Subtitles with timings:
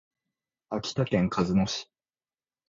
[0.71, 1.87] 秋田県鹿角市